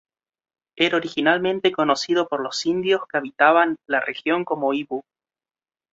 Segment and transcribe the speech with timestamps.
[0.77, 5.03] Era originalmente conocido por los indios que habitaban la región como Ibu.